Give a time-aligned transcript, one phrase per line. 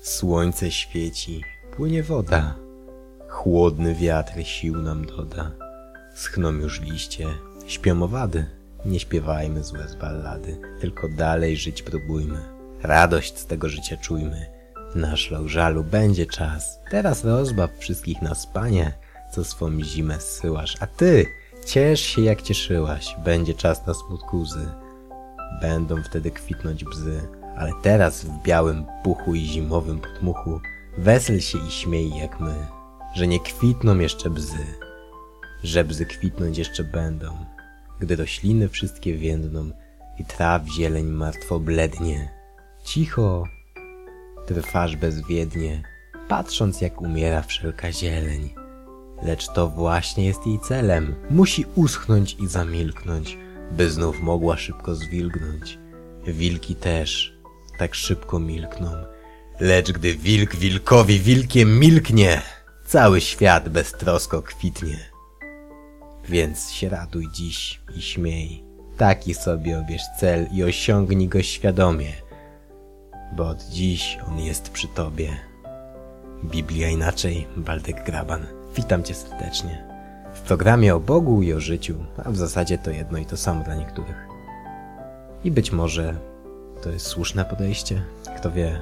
[0.00, 1.44] Słońce świeci,
[1.76, 2.54] płynie woda.
[3.28, 5.50] Chłodny wiatr sił nam doda.
[6.14, 7.26] Schną już liście,
[7.66, 8.46] śpią owady.
[8.84, 12.38] Nie śpiewajmy złe z ballady, tylko dalej żyć próbujmy.
[12.82, 14.46] Radość z tego życia czujmy.
[14.94, 16.78] Nasz żalu będzie czas.
[16.90, 18.92] Teraz rozbaw wszystkich nas, panie,
[19.32, 20.76] co swą zimę zsyłasz.
[20.80, 21.26] A ty,
[21.66, 23.16] ciesz się jak cieszyłaś.
[23.24, 24.68] Będzie czas na smutku łzy.
[25.60, 27.39] Będą wtedy kwitnąć bzy.
[27.56, 30.60] Ale teraz w białym puchu i zimowym podmuchu
[30.98, 32.54] wesel się i śmiej jak my,
[33.14, 34.66] że nie kwitną jeszcze bzy,
[35.62, 37.26] że bzy kwitnąć jeszcze będą,
[38.00, 39.70] gdy rośliny wszystkie więdną
[40.18, 42.28] i traw zieleń martwo blednie.
[42.84, 43.44] Cicho
[44.46, 45.82] trwasz bezwiednie,
[46.28, 48.54] patrząc jak umiera wszelka zieleń.
[49.22, 51.14] Lecz to właśnie jest jej celem.
[51.30, 53.38] Musi uschnąć i zamilknąć,
[53.72, 55.78] by znów mogła szybko zwilgnąć.
[56.26, 57.39] Wilki też
[57.80, 58.90] tak szybko milkną.
[59.60, 62.42] Lecz gdy wilk wilkowi wilkiem milknie,
[62.86, 64.98] cały świat beztrosko kwitnie.
[66.28, 68.64] Więc się raduj dziś i śmiej.
[68.96, 72.12] Taki sobie obierz cel i osiągnij go świadomie,
[73.36, 75.36] bo od dziś on jest przy tobie.
[76.44, 78.46] Biblia inaczej, Waldek Graban.
[78.76, 79.84] Witam cię serdecznie.
[80.34, 81.94] W programie o Bogu i o życiu,
[82.24, 84.26] a w zasadzie to jedno i to samo dla niektórych.
[85.44, 86.29] I być może
[86.82, 88.02] to jest słuszne podejście,
[88.36, 88.80] kto wie.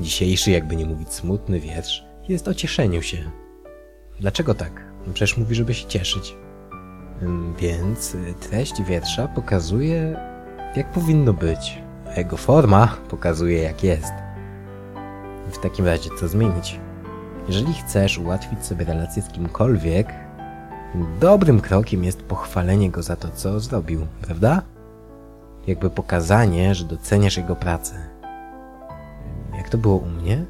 [0.00, 3.30] Dzisiejszy, jakby nie mówić smutny wiersz, jest o cieszeniu się.
[4.20, 4.84] Dlaczego tak?
[5.06, 6.36] No przecież mówi, żeby się cieszyć.
[7.58, 10.16] Więc treść wiersza pokazuje,
[10.76, 14.12] jak powinno być, a jego forma pokazuje, jak jest.
[15.52, 16.80] W takim razie, co zmienić?
[17.48, 20.08] Jeżeli chcesz ułatwić sobie relację z kimkolwiek,
[21.20, 24.62] dobrym krokiem jest pochwalenie go za to, co zrobił, prawda?
[25.66, 27.94] Jakby pokazanie, że doceniasz jego pracę.
[29.56, 30.44] Jak to było u mnie?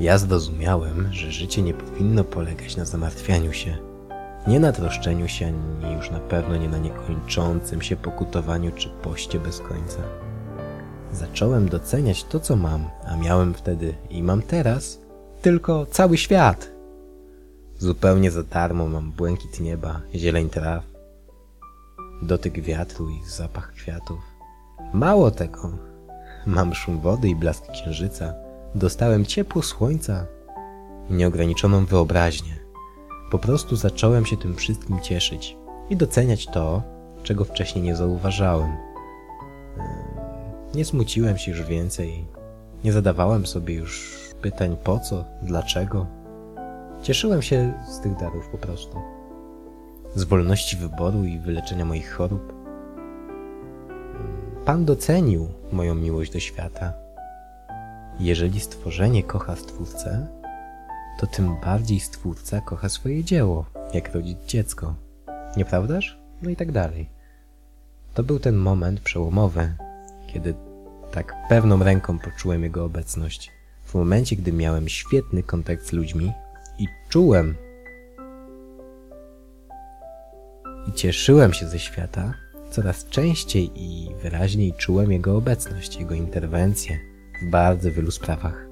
[0.00, 3.76] Ja zrozumiałem, że życie nie powinno polegać na zamartwianiu się,
[4.46, 5.46] nie na troszczeniu się,
[5.82, 9.98] ani już na pewno nie na niekończącym się pokutowaniu czy poście bez końca.
[11.12, 14.98] Zacząłem doceniać to, co mam, a miałem wtedy i mam teraz
[15.42, 16.70] tylko cały świat.
[17.78, 20.91] Zupełnie za darmo mam błękit nieba, zieleń traw,
[22.22, 24.18] dotyk wiatru i zapach kwiatów.
[24.92, 25.70] Mało tego,
[26.46, 28.34] mam szum wody i blask księżyca,
[28.74, 30.26] dostałem ciepło słońca
[31.10, 32.56] i nieograniczoną wyobraźnię.
[33.30, 35.56] Po prostu zacząłem się tym wszystkim cieszyć
[35.90, 36.82] i doceniać to,
[37.22, 38.72] czego wcześniej nie zauważałem.
[40.74, 42.26] Nie smuciłem się już więcej,
[42.84, 46.06] nie zadawałem sobie już pytań po co, dlaczego.
[47.02, 49.21] Cieszyłem się z tych darów po prostu
[50.14, 52.52] z wolności wyboru i wyleczenia moich chorób.
[54.64, 56.92] Pan docenił moją miłość do świata.
[58.20, 60.26] Jeżeli stworzenie kocha Stwórcę,
[61.20, 63.64] to tym bardziej Stwórca kocha swoje dzieło,
[63.94, 64.94] jak rodzić dziecko.
[65.56, 66.18] Nieprawdaż?
[66.42, 67.08] No i tak dalej.
[68.14, 69.74] To był ten moment przełomowy,
[70.26, 70.54] kiedy
[71.12, 73.50] tak pewną ręką poczułem Jego obecność.
[73.84, 76.32] W momencie, gdy miałem świetny kontakt z ludźmi
[76.78, 77.54] i czułem,
[80.92, 82.34] cieszyłem się ze świata,
[82.70, 86.98] coraz częściej i wyraźniej czułem Jego obecność, Jego interwencję
[87.42, 88.66] w bardzo wielu sprawach.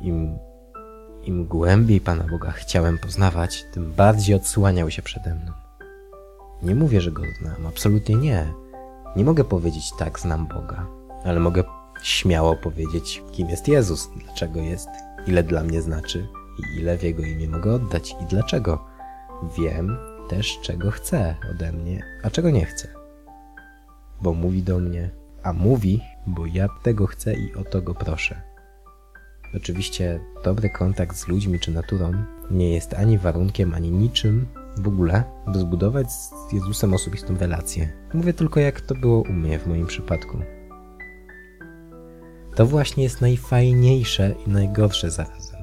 [0.00, 0.38] Im,
[1.24, 5.52] im głębiej Pana Boga chciałem poznawać, tym bardziej odsłaniał się przede mną.
[6.62, 8.46] Nie mówię, że Go znam, absolutnie nie.
[9.16, 10.86] Nie mogę powiedzieć tak, znam Boga,
[11.24, 11.64] ale mogę
[12.02, 14.88] śmiało powiedzieć, kim jest Jezus, dlaczego jest,
[15.26, 16.26] ile dla mnie znaczy
[16.58, 18.84] i ile w Jego imię mogę oddać i dlaczego.
[19.58, 19.96] Wiem,
[20.30, 22.88] też, czego chce ode mnie, a czego nie chce.
[24.22, 25.10] Bo mówi do mnie,
[25.42, 28.42] a mówi, bo ja tego chcę i o to go proszę.
[29.56, 32.12] Oczywiście dobry kontakt z ludźmi czy naturą
[32.50, 34.46] nie jest ani warunkiem, ani niczym
[34.76, 37.88] w ogóle, by zbudować z Jezusem osobistą relację.
[38.14, 40.38] Mówię tylko, jak to było u mnie w moim przypadku.
[42.54, 45.60] To właśnie jest najfajniejsze i najgorsze zarazem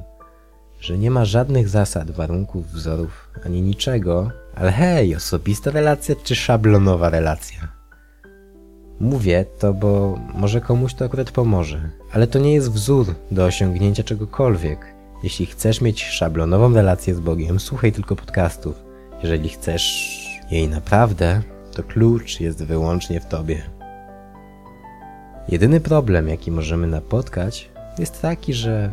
[0.79, 7.09] że nie ma żadnych zasad, warunków, wzorów, ani niczego, ale hej, osobista relacja czy szablonowa
[7.09, 7.67] relacja?
[8.99, 14.03] Mówię to, bo może komuś to akurat pomoże, ale to nie jest wzór do osiągnięcia
[14.03, 14.95] czegokolwiek.
[15.23, 18.75] Jeśli chcesz mieć szablonową relację z Bogiem, słuchaj tylko podcastów.
[19.23, 20.17] Jeżeli chcesz
[20.51, 21.41] jej naprawdę,
[21.75, 23.61] to klucz jest wyłącznie w tobie.
[25.49, 27.69] Jedyny problem, jaki możemy napotkać,
[27.99, 28.91] jest taki, że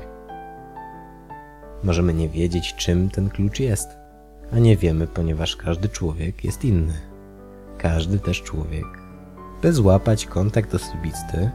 [1.85, 3.89] Możemy nie wiedzieć, czym ten klucz jest,
[4.53, 6.95] a nie wiemy, ponieważ każdy człowiek jest inny.
[7.79, 8.87] Każdy też człowiek,
[9.63, 11.51] by złapać kontakt osobisty,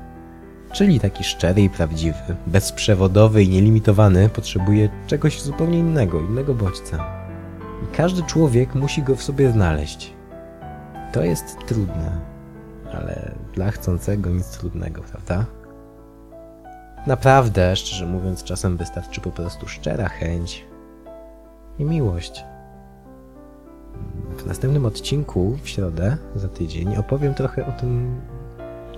[0.72, 7.06] Czyli taki szczery i prawdziwy, bezprzewodowy i nielimitowany potrzebuje czegoś zupełnie innego, innego bodźca.
[7.84, 10.14] I każdy człowiek musi go w sobie znaleźć.
[11.14, 12.22] To jest trudne,
[12.94, 15.46] ale dla chcącego nic trudnego, prawda?
[17.08, 20.66] Naprawdę, szczerze mówiąc, czasem wystarczy po prostu szczera chęć
[21.80, 22.44] i miłość.
[24.40, 28.22] W następnym odcinku, w środę, za tydzień, opowiem trochę o tym,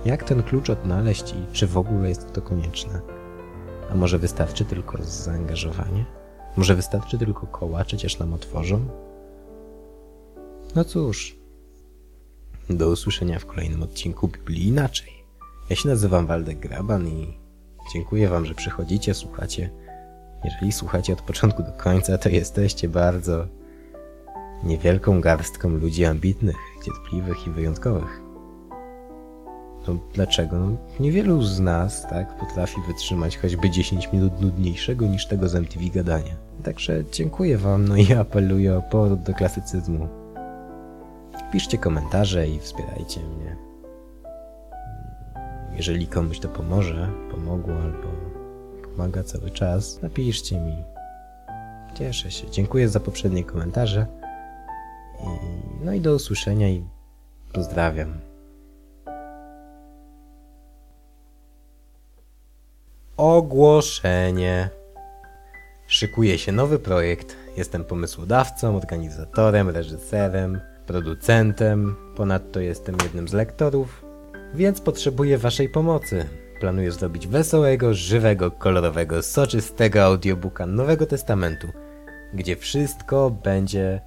[0.04, 3.00] jak ten klucz odnaleźć i czy w ogóle jest to konieczne.
[3.90, 6.04] A może wystarczy tylko zaangażowanie?
[6.56, 8.80] Może wystarczy tylko kołacze, aż nam otworzą?
[10.74, 11.36] No cóż,
[12.70, 15.12] do usłyszenia w kolejnym odcinku Biblii Inaczej.
[15.70, 17.38] Ja się nazywam Waldek Graban i
[17.94, 19.70] dziękuję Wam, że przychodzicie, słuchacie.
[20.44, 23.46] Jeżeli słuchacie od początku do końca, to jesteście bardzo
[24.64, 28.22] niewielką garstką ludzi ambitnych, cierpliwych i wyjątkowych.
[29.88, 30.58] No dlaczego?
[30.58, 35.84] No, niewielu z nas tak potrafi wytrzymać choćby 10 minut nudniejszego niż tego z MTV
[35.94, 36.34] gadania.
[36.62, 40.08] Także dziękuję Wam, no i apeluję o powrót do klasycyzmu.
[41.52, 43.56] Piszcie komentarze i wspierajcie mnie.
[45.76, 48.08] Jeżeli komuś to pomoże, pomogło albo
[48.90, 50.76] pomaga cały czas, napiszcie mi.
[51.94, 52.50] Cieszę się.
[52.50, 54.21] Dziękuję za poprzednie komentarze.
[55.84, 56.84] No i do usłyszenia i
[57.52, 58.20] pozdrawiam.
[63.16, 64.70] Ogłoszenie.
[65.86, 67.36] Szykuje się nowy projekt.
[67.56, 71.96] Jestem pomysłodawcą, organizatorem, reżyserem, producentem.
[72.16, 74.04] Ponadto jestem jednym z lektorów,
[74.54, 76.28] więc potrzebuję Waszej pomocy.
[76.60, 81.68] Planuję zrobić wesołego, żywego, kolorowego, soczystego audiobooka Nowego Testamentu,
[82.34, 84.00] gdzie wszystko będzie